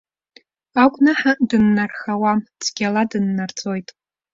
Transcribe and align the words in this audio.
Агәнаҳа 0.83 1.31
дыннархауам, 1.49 2.39
цәгьала 2.63 3.03
дыннарҵәоит. 3.09 3.89